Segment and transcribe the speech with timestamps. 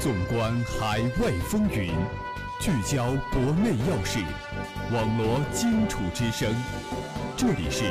[0.00, 1.92] 纵观海外风云，
[2.58, 4.18] 聚焦国内要事，
[4.90, 6.50] 网罗荆楚之声。
[7.36, 7.84] 这里是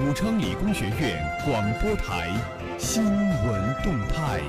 [0.00, 2.32] 武昌理工学院广播台
[2.78, 4.40] 新闻动态。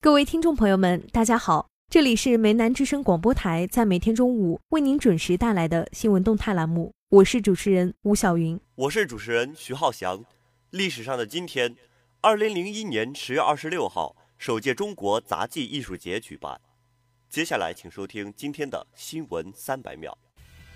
[0.00, 10.24] 各位听众朋友们，大家好，这里是梅南之声广播台，在每天中午为您准时带来的新闻动态栏目，我是主持人吴晓云，我是主持人徐浩翔。
[10.70, 11.76] 历史上的今天。
[12.24, 16.58] 二零零一年十月二十六号，首届中国杂技艺术节举办。
[17.28, 20.16] 接下来，请收听今天的新闻三百秒。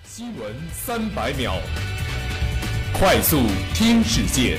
[0.04, 1.54] 新闻三百秒，
[2.92, 3.38] 快速
[3.74, 4.58] 听世界。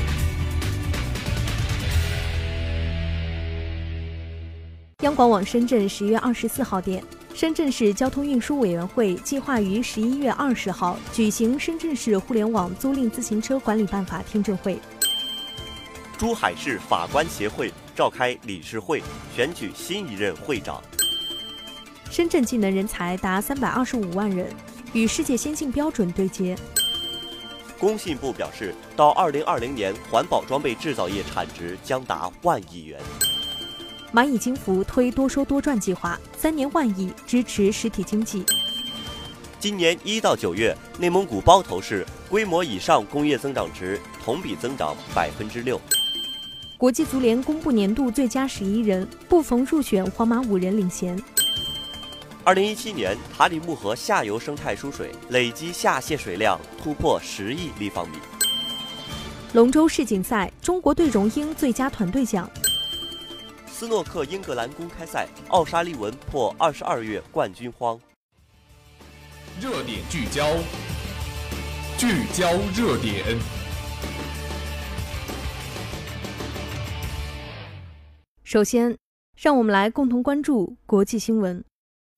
[5.03, 7.03] 央广网深圳十月二十四号电，
[7.35, 14.80] 深圳市交通运输委员会计划于十一月二十号举行深圳市互联网租赁自行车管理办法听证会。
[16.19, 19.02] 珠海市法官协会召开理事会，
[19.33, 20.83] 选举新一任会长。
[22.11, 24.53] 深圳技能人才达三百二十五万人，
[24.91, 26.57] 与世界先进标准对接。
[27.79, 32.99] 工信部表示，到二零二零年，环保装备制造业产值将达万亿元。
[34.13, 38.44] 蚂蚁金服推多收多赚计划，三年万亿支持实体经济。
[39.57, 45.79] 今年一到九月，内蒙古包头市规模以上工业增长值同比增长百分之六。
[46.80, 51.22] 国际足联公布年度最佳十一人，布冯入选皇马五人领衔。
[52.45, 58.16] 二零一七年，塔里木河下游生态输水累计下泄水量突破十亿立方米。
[59.52, 62.50] 龙舟世锦赛，中国队荣膺最佳团队奖。
[63.67, 68.00] 斯诺克英格兰公开赛，奥沙利文破二十二月冠军荒。
[69.59, 70.47] 热点聚焦，
[71.97, 73.38] 聚焦热点。
[78.50, 78.97] 首先，
[79.38, 81.64] 让我们来共同关注国际新闻。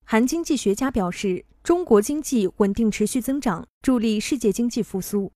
[0.06, 5.30] 韩经济学家表示，中国经济稳定持续增长，助力世界经济复苏。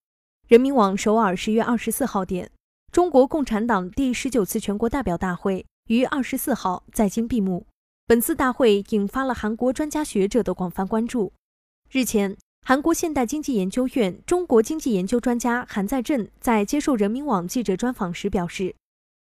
[0.47, 2.49] 人民网首尔十月二十四号电，
[2.91, 7.67] 中国共产党第十九次全国代表大会于二十四号在京闭幕。
[8.07, 11.31] 本次大会引发了韩国专家学者的广泛关注。
[11.91, 12.35] 日前，
[12.65, 18.73] 韩国现代经济研究院中国经济研究专家韩在正在接受人民网记者专访时表示。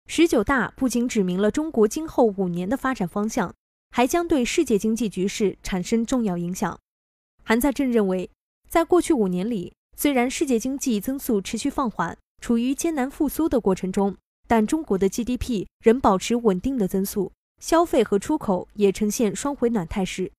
[0.09, 3.53] 十九大不仅指明了中国今后五年的发展方向，
[3.91, 6.78] 还将对世界经济局势产生重要影响。
[7.43, 8.31] 韩在正认为，
[8.69, 20.31] 在过去五年里，虽然世界经济增速持续放缓，处于艰难复苏的过程中，但中国的 GDP 仍保持稳定的增速，消费和出口也呈现双回暖态势。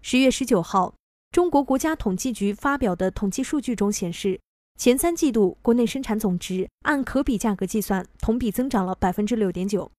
[0.00, 0.94] 十月十九号，
[1.30, 4.40] 中国国家统计局发表的统计数据中显示。
[4.78, 9.90] 前三季度国内生产总值按可比价格计算，同比增长了百分之六点九。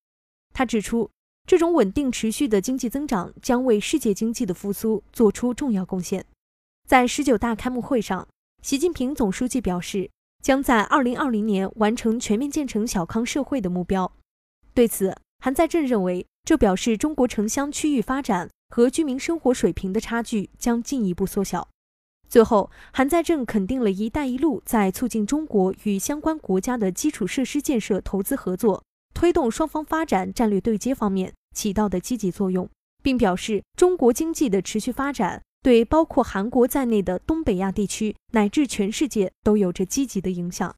[0.53, 1.09] 他指出，
[1.47, 6.25] 这种稳定持续的经济增长将为世界经济的复苏做出重要贡献。
[6.87, 8.27] 在十九大开幕会上，
[8.61, 10.11] 习近平总书记表示，
[10.43, 14.11] 将在二零二零年完成全面建成小康社会的目标。
[14.73, 21.69] 对此，韩在正认为，这表示中国城乡区域发展和居民生活水平的差距将进一步缩小。
[22.33, 28.83] 最后，韩在正肯定了一带一路在促进中国与相关国家的基础设施建设投资合作、
[29.13, 32.67] 推动双方发展战略对接方面起到的积极作用，
[33.03, 40.75] 并表示中国经济的持续发展对包括韩国在内的东北亚地区乃至全世界都有着积极的影响。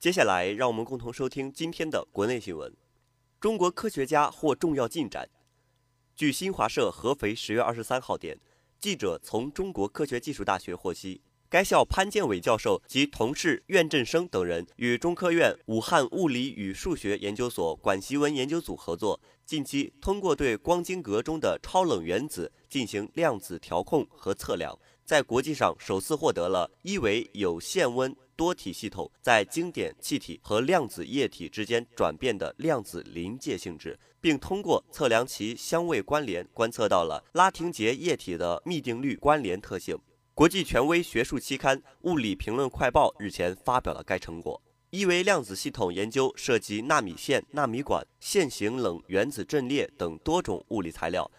[0.00, 2.72] 接下来，让我们共同收听今天的国内新闻：
[3.38, 5.28] 中国科学家获重要进展。
[6.16, 8.40] 据新华社合肥十月二十三号电，
[8.80, 28.16] 记者从中国科学技术大学获悉，该校潘建伟教授及同事苑振生等人与中科院武汉物理与数学研究所管习文研究组合作，近期通过对光晶格中的超冷原子进行量子调控和测量，在国际上首次获得了一维有限温。
[28.36, 39.98] 多体系统在经典气体和量子液体之间转变的量子临界性质，并通过测量其相位关联，观测到了拉廷杰液体的幂定律关联特性。
[40.34, 44.60] 国际权威学术期刊《物理评论快报》日前发表了该成果。
[44.90, 51.30] 一维量子系统研究涉及纳米线、纳米管、线性冷原子阵列等多种物理材料，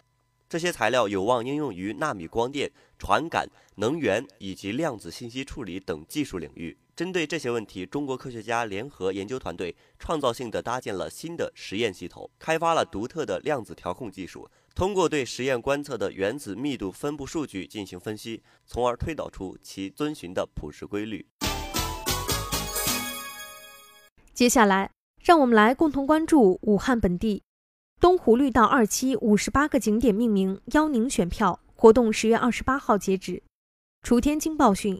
[0.49, 6.75] 这些材料有望应用于纳米光电、传感、能源以及量子信息处理等技术领域。
[6.97, 14.49] 针对这些问题，中国科学家联合研究团队创造性地搭建了新的实验系统，开发了独特的量子调控技术。
[14.73, 21.23] 通过对实验观测的原子密度分布数据进行分析，从而推导出其遵循的普适规律。
[24.33, 24.89] 接下来，
[25.23, 27.43] 让我们来共同关注武汉本地
[27.99, 31.59] 东湖绿道二期五十八个景点命名，邀您选票。
[31.75, 33.43] 活动十月二十八号截止。
[34.01, 34.99] 楚天惊报讯，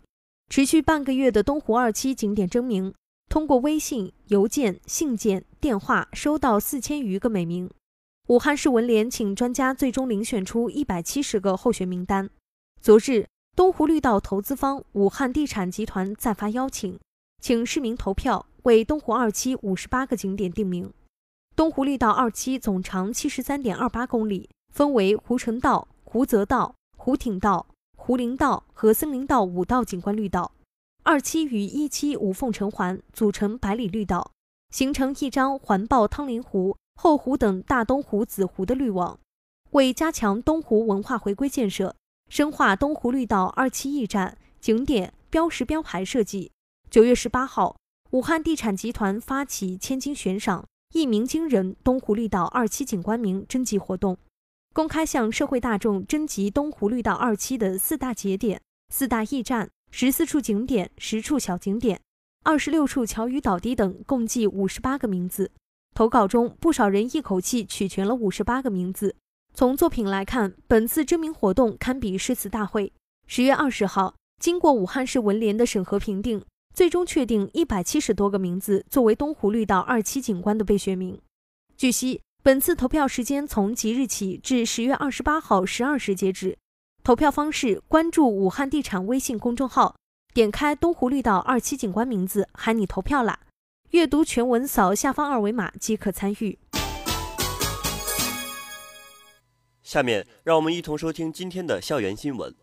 [0.50, 2.94] 持续半个月的东湖二期景点征名，
[3.30, 7.70] 通过微信、邮件、信件、电话收到四千余个美名。
[8.28, 12.30] 武汉市文联请专家最终遴选出一百七十个候选名单。
[12.82, 16.98] 昨日，东湖绿道投资方武汉地产集团再发邀请，
[17.42, 20.92] 请市民投票为东湖二期五十八个景点定名。
[21.56, 27.68] 东湖绿道二期总长七十三点二八公里，分为湖城道、湖泽道、湖挺道、
[28.08, 30.54] 湖林道和森林道五道景观绿道。
[31.04, 34.32] 二期与一期无缝成环，组成百里绿道，
[34.70, 36.78] 形成一张环抱汤林湖。
[36.96, 39.20] 后湖等大东湖子湖的绿网，
[39.72, 41.94] 为加强东湖文化回归建设，
[42.30, 46.50] 深化东湖绿道二期驿站景点标识标牌设计。
[46.90, 47.76] 九月十八号，
[48.12, 54.18] 武汉地产集团发起千金悬赏一鸣惊人东湖绿道二期景观名征集活动，
[54.78, 58.62] 公开向社会大众征集东湖绿道二期的四大节点、
[58.94, 62.00] 四大驿站、十四处景点、十处小景点、
[62.44, 65.50] 二十六处桥与岛堤等，共计五十八个名字。
[65.96, 69.16] 投稿中，不少人一口气取全了五十八个名字。
[69.56, 72.94] 从作品来看，本次征名活动堪比诗词大会。
[73.26, 76.46] 十月二十号，经过武汉市文联的审核评定，
[76.76, 81.20] 最终确定一百七十多个名字作为东湖绿道二期景观的备选名。
[81.76, 86.58] 据悉，本次投票时间从即日起至十月二十八号十二时截止。
[87.04, 89.98] 投票方式：关注武汉地产微信公众号，
[90.34, 93.38] 点开东湖绿道二期景观名字，喊你投票啦！
[93.90, 96.58] 阅读全文，扫下方二维码即可参与。
[99.84, 102.56] 下面让我们一同收听今天的校园新闻。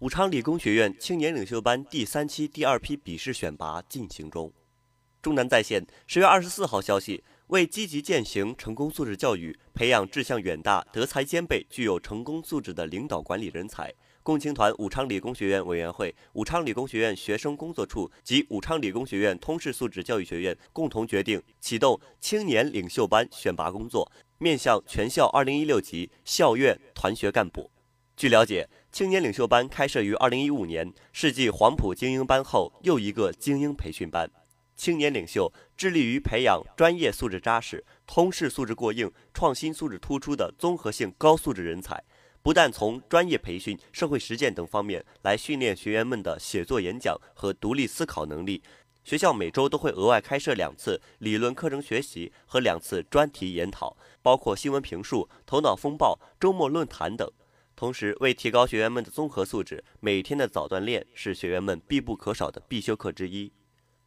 [0.00, 4.52] 武昌理工学院青年领袖班第三期第二批笔试选拔进行中。
[5.22, 13.92] 中南在线十月二十四号消息，为积极践行成功素质教育，培养志向远大、德才兼备、具有成功素质的领导管理人才。
[14.22, 27.68] 共青团武昌理工学院委员会、武昌理工学院学生工作处及武昌理工学院通识素质教育学院共同决定启动青年领袖班选拔工作，面向全校2016级校院团学干部。
[28.16, 34.30] 据了解，青年领袖班开设于2015年，是继黄埔精英班后又一个精英培训班。
[34.80, 42.02] 青年领袖致力于培养专业素质扎实、通识素质过硬、创新素质突出的综合性高素质人才。
[42.40, 48.62] 不但从专业培训、社会实践等方面来训练学员们的写作、演讲和独立思考能力，
[49.04, 57.30] 学校每周都会额外开设两次理论课程学习和两次专题研讨，包括新闻评述、头脑风暴、周末论坛等。
[57.76, 63.52] 同时，为提高学员们的综合素质，每天的早锻炼是学员们必不可少的必修课之一。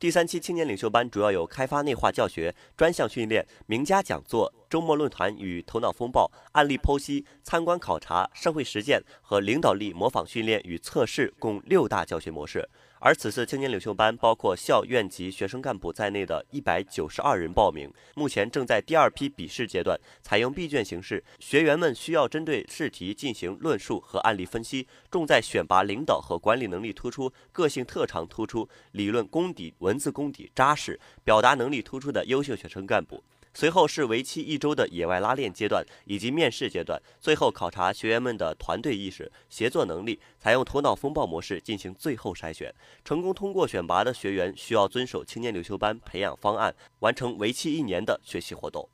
[0.04, 4.54] 第三期青年领袖班主要有开发内化教学、专项训练、名家讲座。
[4.70, 12.68] 周末论坛与头脑风暴、案例剖析、参观考察、社会实践和领导力模仿训练与测试共六大教学模式。
[13.06, 21.22] 而此次青年领袖班包括校院级学生干部在内的一百九十二人报名，目前正在第二批笔试阶段，采用闭卷形式。
[21.38, 33.22] 学员们需要针对试题进行论述和案例分析，重在选拔领导和管理能力突出、个性特长突出、理论功底、文字功底扎实、表达能力突出的优秀学生干部。
[33.54, 42.74] 随后是为期一周的野外拉练阶段以及面试阶段，最后考察学员们的团队意识、协作能力，采用头脑风暴模式进行最后筛选。
[43.06, 48.90] 成功通过选拔的学员需要遵守青年领袖班培养方案，完成为期一年的学习活动。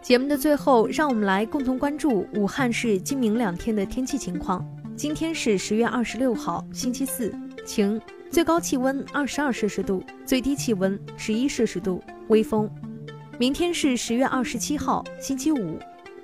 [0.00, 4.64] 节目的最后，让我们来共同关注武汉市今明两天的天气情况。
[4.96, 7.30] 今天是十月二十六号，星期四，
[7.66, 8.00] 晴，
[8.36, 12.70] 最高气温二十二摄氏度，最低气温十一摄氏度，微风。
[13.38, 15.78] 明天是十月二十七号，星期五，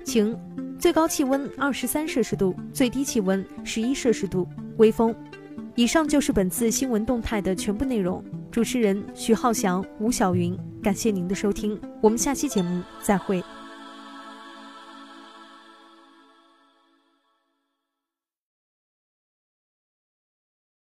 [0.05, 0.37] 晴，
[0.77, 5.15] 最高气温二十三摄氏度，最低气温十一摄氏度，微风。
[5.73, 8.23] 以上就是本次新闻动态的全部内容。
[8.51, 13.43] 主持人徐浩翔、吴晓云，感谢您的收听，我们下期节目再会。